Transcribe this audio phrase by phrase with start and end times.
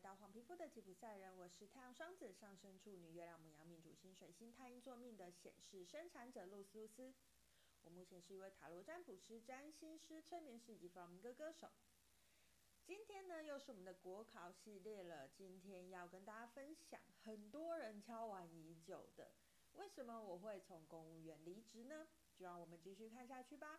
[0.00, 7.12] 到黄皮肤的吉普赛人，我是太阳双子上升处女月亮牡羊命主星水星太阴坐命的显示生产者露丝露丝。
[7.82, 11.68] 我目前是一位塔罗占卜师、占星师、催眠师以及弗朗明哥歌手。
[12.86, 15.28] 今天呢，又是我们的国考系列了。
[15.28, 19.32] 今天要跟大家分享很多人敲碗已久的，
[19.74, 22.06] 为什么我会从公务员离职呢？
[22.38, 23.78] 就让我们继续看下去吧。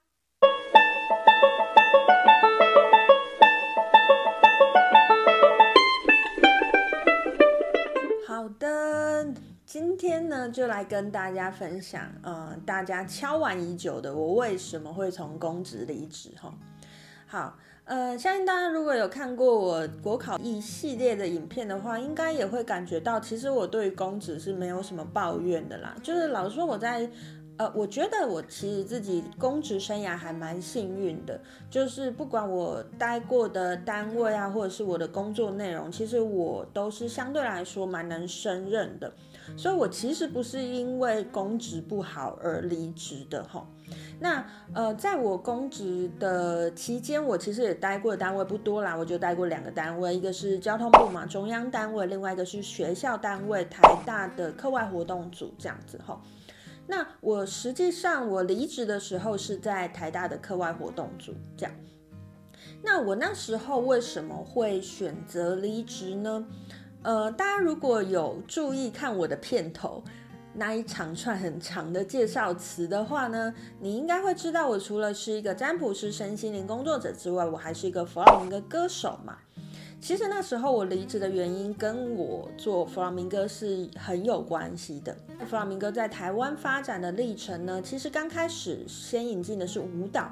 [8.61, 9.27] 的，
[9.65, 16.29] 今天呢，就来跟大家分享，呃，大家敲完已久的，我为什么会从公职离职？
[16.39, 16.53] 哈，
[17.25, 27.09] 好，呃，相信大家如果有看过我国考一系列的影片的话，应该也会感觉到，其实我对于公职是没有什么抱怨的啦，就是老实说我在。
[27.61, 39.13] 呃，我觉得我其实自己公职生涯还蛮幸运的，就是不管我待过的单位啊，或者是我的工作内容，其实我都是相对来说蛮能胜任的，
[39.55, 43.61] 所以我其实不是因为公职不好而离职的齁。
[44.19, 56.17] 那呃，在我公职的期间，我其实也待过的单位不多啦，我就待过两个单位，一个是交通部嘛，中央单位，另外一个是学校单位，台大的课外活动组这样子齁。
[56.91, 61.73] 那我实际上我离职的时候是在台大的课外活动组，这样。
[62.83, 66.45] 那我那时候为什么会选择离职呢？
[67.01, 70.03] 呃，大家如果有注意看我的片头
[70.53, 79.37] 那一长串很长的介绍词的话呢，你应该会知道我除了是一个占卜师、身心灵工作者之外，我还是一个弗朗明哥歌手嘛。
[80.01, 85.15] 其实那时候我离职的原因跟我做弗朗明哥是很有关系的。
[85.47, 90.31] 弗朗明哥在台湾发展的历程呢，其实刚开始先引进的是舞蹈。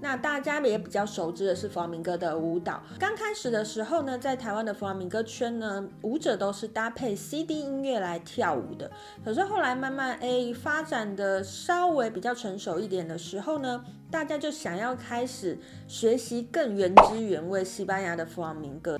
[0.00, 2.82] 那大家也比较熟知的是弗朗明哥的舞蹈。
[2.98, 8.90] 刚开始的时候呢，在台湾的弗朗明哥圈呢，舞者都是搭配 CD 音乐来跳舞的。
[9.24, 18.98] 可是后来慢慢诶发展的稍微比较成熟一点的时候呢，大家就想要开始学习更原汁原味西班牙的弗朗明哥。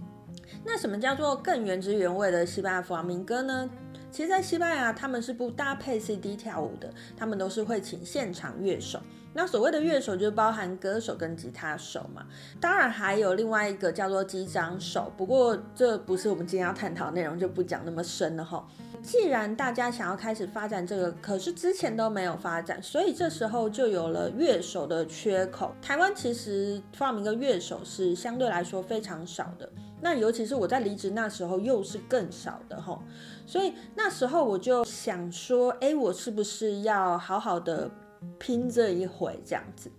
[0.65, 3.71] 那什么叫做更原汁原味的西班牙弗朗明哥呢？
[4.11, 9.01] 其实，在西班牙他们是不搭配 CD 跳舞的，他们都是会请现场乐手。
[9.35, 12.27] 那所谓的乐手就包含歌手跟吉他手嘛，
[12.59, 18.67] 当然还有另外一个叫做击掌手，不过这不是我们今天要探讨内容，就不讲那么深了哈。
[19.03, 25.73] 既然大家想要开始发展这个，可是之前都没有发展，所以这时候就有了乐手的缺口。
[25.81, 29.71] 台湾其实发明个乐手是相对来说非常少的，
[30.01, 33.03] 那尤其是我在离职那时候又是更少的哈，
[33.47, 37.91] 所以那时候我就想说，哎，我是不是要好好的
[38.39, 39.91] 拼这一回这样子。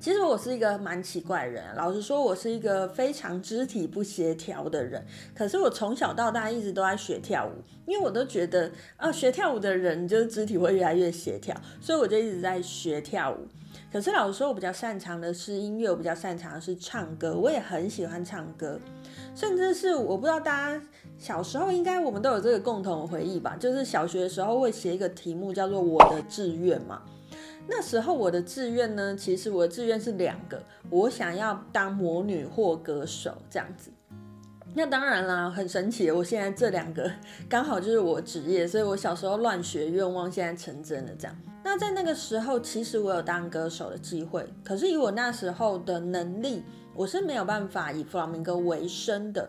[0.00, 5.02] 其实我是一个蛮奇怪的人，老实说，我是一个非常肢体不协调的人。
[5.34, 7.52] 可是我从小到大一直都在学跳舞，
[7.86, 13.46] 因为我都觉得啊，学跳舞的人就是肢体会越来越协调，所以我就一直在学跳舞。
[13.94, 18.76] 可是老实说，我比较擅长的是音乐，我比较擅长的是唱歌，我也很喜欢唱歌，
[19.36, 20.82] 甚至是我不知道大家
[21.16, 27.02] 小时候应该我们都有这个共同的回忆吧，就是小学的时候会写一个题目叫做我的志愿嘛。
[27.68, 30.60] 那时候我的志愿呢，其实我的志愿是两个，
[30.90, 33.92] 我想要当魔女或歌手这样子。
[34.74, 37.08] 那当然啦，很神奇，我现在这两个
[37.48, 41.36] 刚好就是我职业，所以我小时候乱学愿望，现在成真了这样。
[41.64, 46.62] 那在那个时候，其实我有当歌手的机会，可是以我那时候的能力，
[46.94, 49.48] 我是没有办法以弗朗明哥为生的。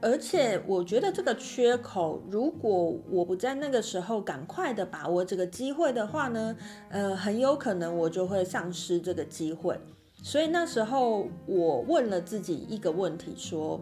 [0.00, 6.56] 而且我觉得这个缺口，如果我不在那个时候赶快的把握这个机会的话呢，
[6.88, 9.76] 呃，很有可能我就会丧失这个机会。
[10.22, 13.80] 所以那时候我问了自己一个问题，说：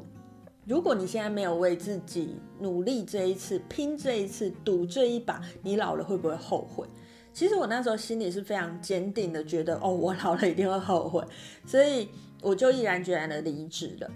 [0.65, 6.89] 如果你现在没有为自己努力这一次、拼这一次、赌这一把，你老了会不会后悔？
[7.33, 11.25] 其实我那时候心里是非常坚定的，觉得哦，我老了一定会后悔，
[11.67, 12.09] 所以
[12.43, 14.11] 我就毅然决然的离职了。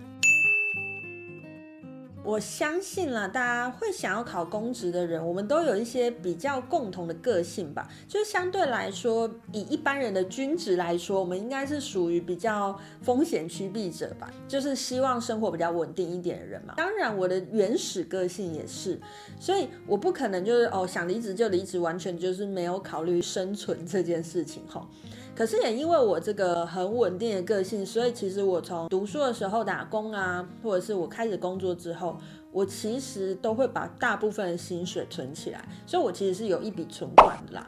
[2.24, 7.88] 我相信啦，大家会想要考公职的人，我们都有一些比较共同的个性吧。
[8.06, 14.32] 就是相对来说，以一般人的均值来说，我们应该是属于比较风险趋避者吧。
[14.46, 16.74] 就是希望生活比较稳定一点的人嘛。
[16.76, 19.00] 当然，我的原始个性也是，
[19.40, 24.88] 所以我不可能就是哦想离职就离职，完全就是没有考虑生存这件事情哈。
[25.34, 32.18] 可是也因为我这个很稳定的个性，所以其实我从读书的时候打工啊，或者是我开始工作之后，
[32.52, 37.66] 我其实都会把大部分的薪水存起来，所以我其实是有一笔存款的啦。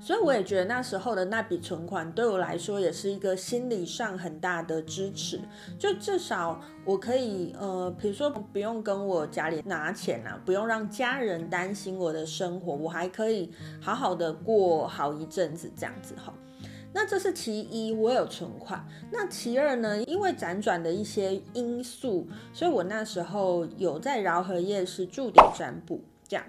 [0.00, 5.40] 所以我也觉得那时候的那笔存款对我来说也是一个心理上很大的支持，
[5.78, 16.32] 就至少我可以呃，比如说不用跟我家里拿钱啊，不用让家人担心我的生活，我还可以好好的过好一阵子这样子哈。
[16.92, 18.86] 那这是其一，我有存款。
[19.10, 20.02] 那其二呢？
[20.04, 26.44] 因为辗转的一些因素，所以我那时候有在饶河夜市驻点占卜，这样。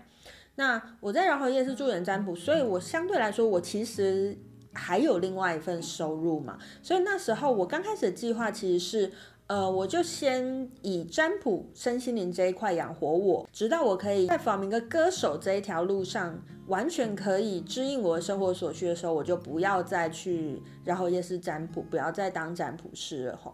[0.55, 4.37] 那我在饶河夜市驻点占卜，所以我相对来说，我其实
[4.73, 6.57] 还有另外一份收入嘛。
[6.81, 9.11] 所以那时候我刚开始的计划其实是。
[9.47, 23.53] 呃，我就先以占卜身心灵这一块养活我，直到我可以在访明个歌手这一条路上完全可以支应我的生活所需的时候，我就不要再去然后也是占卜，不要再当占卜师了吼。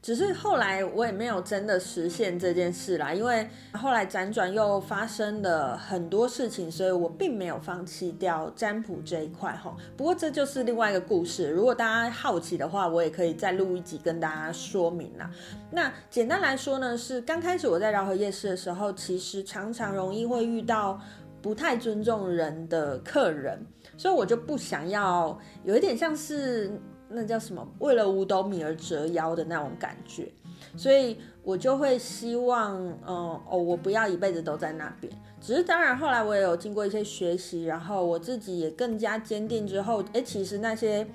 [0.00, 9.76] 只是后来我也没有真的实现这件事啦，因为后来辗转又发生了很多事情，所以我并没有放弃掉占卜这一块哈。
[9.96, 15.28] 不过这就是另外一个故事，如果大家好奇的话，我也可以再录一集跟大家说明啦。
[15.70, 20.98] 那简单来说呢，是刚开始我在饶河夜市的时候，其实常常容易会遇到
[21.42, 23.60] 不太尊重人的客人，
[23.96, 26.70] 所以我就不想要有一点像是。
[27.08, 27.66] 那叫什么？
[27.78, 30.30] 为了五斗米而折腰的那种感觉，
[30.76, 32.76] 所以我就会希望，
[33.06, 35.12] 嗯，哦，我不要一辈子都在那边。
[35.40, 41.06] 只是当然，后来我也有经过一些学习，然后我自己也更加坚定之后，哎，其实那些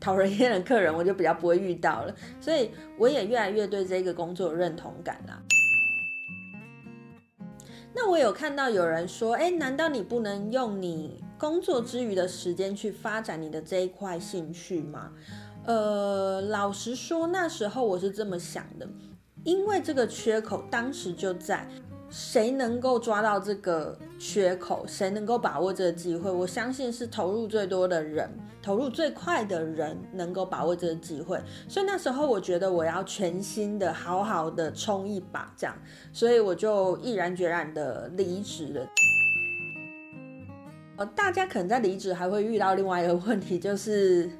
[0.00, 2.14] 讨人厌的客人，我就比较不会遇到了。
[2.40, 5.40] 所以我也越来越对这个工作有认同感啦。
[7.94, 15.12] 那我有看到有人说，哎，难道你不能用你工作之余的时间去发展你的这一块兴趣吗？
[15.64, 18.88] 呃，老实说，那时候我是这么想的，
[19.44, 21.68] 因为这个缺口当时就在，
[22.08, 28.30] 谁能够抓到这个缺口，谁能够把握这个机会，我相信是投入最多的人，
[28.62, 31.40] 投入最快的人能够把握这个机会。
[31.68, 35.76] 所以那时候我觉得我要全心的好好的冲一把，这样，
[36.12, 38.86] 所以我就毅然决然的离职了。
[40.96, 44.30] 呃，大家可能在离职还会遇到另外一个问题，就是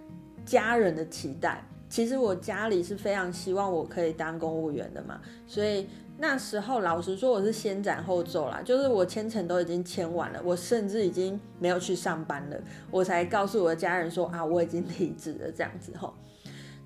[0.45, 1.63] 家人的期待。
[1.89, 5.87] 其实我家里是非常希望我可以当公务员的嘛，所以
[6.19, 12.57] 那时候老实说我是先斩后奏啦，就是我签呈都已经签完了，我甚至已经没有去上班了，
[12.91, 16.15] 我才告诉我的家人说啊，我已经离职了这样子吼。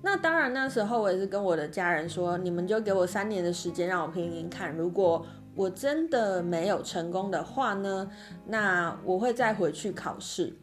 [0.03, 5.25] 那当然那时候我也是跟我的家人说，你们就给我三年的时间让我拼拼看，如果。
[5.55, 8.09] 我真的没有成功的话呢，
[8.45, 10.53] 那我会再回去考试。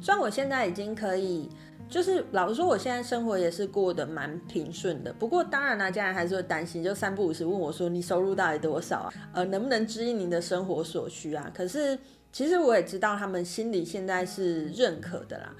[0.00, 1.48] 虽然我现在已经可以，
[1.88, 5.12] 就是老实说，我现在生活也是过得蛮平顺的。
[5.12, 9.12] 不过当然呢，家人还是会担心，就三不五时问我说：“你收入到底多少啊？
[9.32, 11.98] 呃，能不能支应您的生活所需啊？”可是
[12.32, 15.54] 其实我也知道，他们心里现在是认可的啦。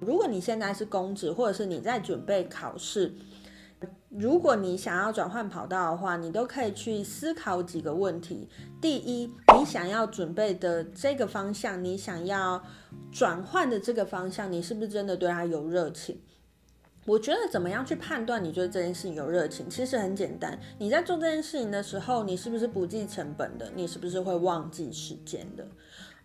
[0.00, 3.12] 如果你现在是公职，或者是你在准备考试。
[4.18, 8.48] 如果你想要转换跑道的话，你都可以去思考几个问题。
[8.80, 12.62] 第一，你想要准备的这个方向，你想要
[13.12, 16.18] 转换的这个方向，你是不是真的对它有热情？
[17.04, 19.68] 我觉得怎么样去判断你对这件事情有热情？
[19.68, 23.70] 其实很简单，你在做这件事情的时候，你是不是不计成本的？
[23.74, 25.68] 你是不是会忘记时间的？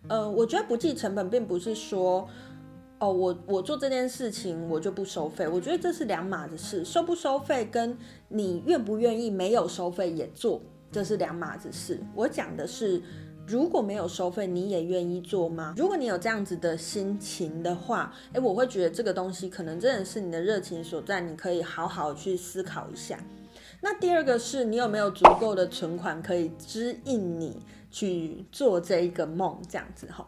[0.08, 2.26] 呃，我觉得不计成本，并不是说。
[3.02, 10.62] 哦，我我做这件事情我就不收费，我觉得这是两码子事，收不收费跟你愿不愿意没有收费也做，
[10.92, 11.98] 这是两码子事。
[12.14, 13.02] 我讲的是，
[13.44, 15.74] 如果没有收费，你也愿意做吗？
[15.76, 23.18] 如果你有这样子的心情的话，诶，我会觉得这个东西可能真的是你的热情所在，你可以好好去思考一下。
[23.80, 27.58] 那第二个是你有没有足够的存款可以支应你
[27.92, 30.26] 去做这一个梦，这样子哈。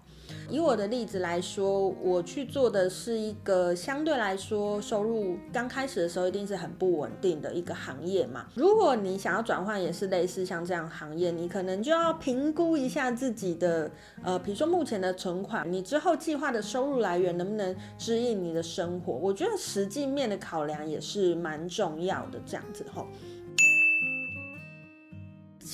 [0.48, 8.46] 以我的例子来说，我去做的是一个相对来说收入刚开始的时候一定是很不稳定的一个行业嘛。
[8.54, 13.90] 如果你想要转换，也是类似像这样行业，你可能就要评估一下自己的
[14.22, 19.12] 呃，比如说目前的存款，你之后计划的收入来源能不能支应你的生活？
[19.12, 23.06] 我觉得实际面的考量也是蛮重要的，这样子吼。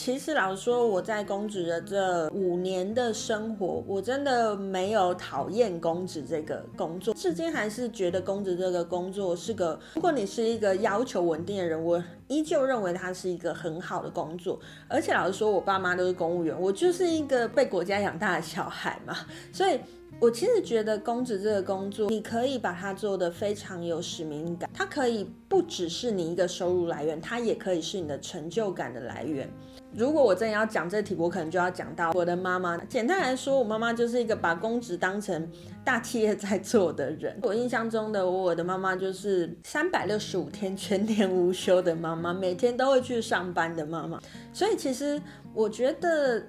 [0.03, 14.59] 其实老实说，我在公职的这五年的生活，我真的没有讨厌公职这个工作，至今还是觉得公职这个工作是个，如果你是一个要求稳定的人，我依旧认为它是一个很好的工作。
[14.89, 19.15] 而且老实说，我爸妈都是公务员，我就是一个被国家养大的小孩嘛，
[19.53, 19.79] 所以
[20.19, 29.47] 我其实觉得公职这个工作，你可以把它做得非常有使命感，它可以不只是你一个收入来源，它也可以是你的成就感的来源。
[29.93, 32.77] 如果我真的要讲这题，我可能就要讲到我的妈妈。
[32.85, 35.51] 简单来说，我妈妈就是一个把公职当成
[35.85, 37.39] 大企业在做的人。
[37.43, 44.21] 我印象中的我，的妈妈就是三百六十五天全年无休的妈妈，每天都会去上班的妈妈。
[44.53, 45.21] 所以其实
[45.55, 46.43] 我觉得。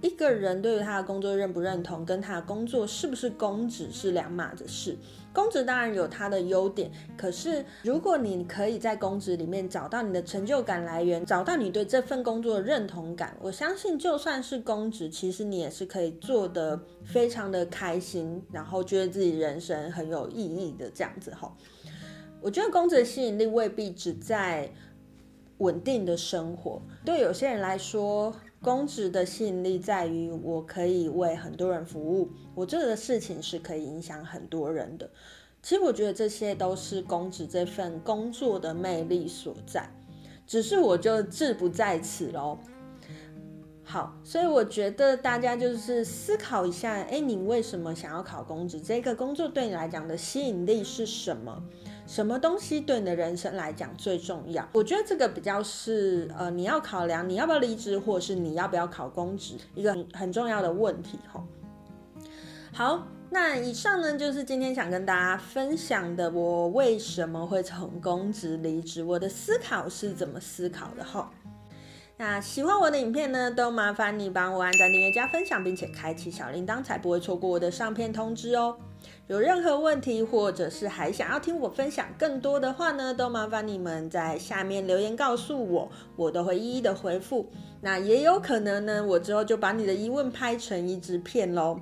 [0.00, 4.98] 一个人对于他的工作认不认同，跟他的工作是不是公职是两码子事。
[5.32, 21.50] 公职当然有它的优点，可是如果你可以在公职里面找到你的成就感来源，找到你对这份工作的认同感，我相信就算是公职，其实你也是可以做得非常的开心，然后觉得自己人生很有意义的这样子哈。
[22.40, 24.70] 我觉得公职的吸引力未必只在
[25.58, 28.34] 稳定的生活，对有些人来说。
[28.62, 35.10] 公职的吸引力在于，我可以为很多人服务，我做的事情是可以影响很多人的。
[35.62, 39.90] 其实我觉得这些都是公职这份工作的魅力所在，
[40.46, 42.56] 只是我就志不在此喽。
[43.84, 48.80] 好，所以我觉得大家就是思考一下，哎，你为什么想要考公职？
[48.80, 51.62] 这个工作对你来讲的吸引力是什么？
[52.12, 54.68] 什么东西对你的人生来讲最重要？
[54.74, 61.40] 我觉得这个比较是呃，你要考量你要不要离职，或者是你要不要考公职，一个很很重要的问题齁。
[62.70, 71.24] 好，那以上呢就是今天想跟大家分享的，我为什么会从公职离职，我的思考是怎么思考的齁。
[72.18, 78.76] 那喜欢我的影片呢，都麻烦你帮我按赞、订阅、加分享，并且开启小铃铛，才不会错过我的上片通知哦。
[79.32, 87.48] 有任何问题，或者是还想要听我分享更多的话呢，都麻烦你们在下面留言告诉我，我都会一一的回复。
[87.80, 91.80] 那也有可能呢，我之后就把你的疑问拍成一支片喽。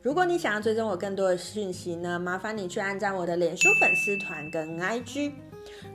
[0.00, 5.32] 如果你想要追踪我更多的讯息呢，麻烦你去按赞我的脸书粉丝团跟 IG。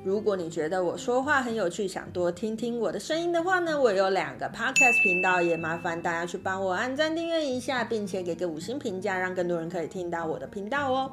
[0.05, 11.11] 如果你觉得我说话很有趣，想多听听我的声音的话呢，我有两个 podcast 频道，也麻烦大家去帮我按赞订阅一下，并且给个五星评价，让更多人可以听到我的频道哦。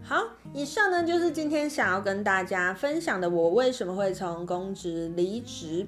[0.00, 0.22] 好，
[0.54, 5.84] 以上呢就是今天想要跟大家分享的，我为什么会从公职离职。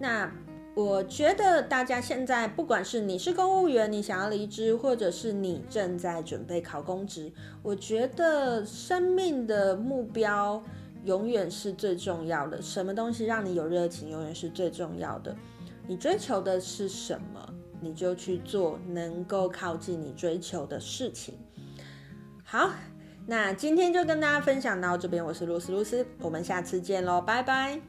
[0.00, 0.28] 那
[0.74, 7.30] 我觉得大家现在不管是你是公务员，你想要离职，或者是你正在准备考公职，
[7.62, 10.60] 我觉得生命的目标。
[11.04, 12.60] 永远是最重要的。
[12.60, 14.10] 什么东西让你有热情？
[14.10, 15.36] 永远是最重要的。
[15.86, 17.54] 你追求的是什么？
[17.80, 21.38] 你就去做能够靠近你追求的事情。
[22.44, 22.70] 好，
[23.26, 25.24] 那今天就跟大家分享到这边。
[25.24, 27.20] 我是露丝，露丝，我们下次见喽。
[27.20, 27.80] 拜拜！